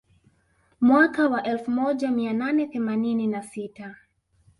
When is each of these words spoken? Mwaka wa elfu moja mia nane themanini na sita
Mwaka 0.81 1.27
wa 1.29 1.43
elfu 1.43 1.71
moja 1.71 2.11
mia 2.11 2.33
nane 2.33 2.67
themanini 2.67 3.27
na 3.27 3.43
sita 3.43 3.95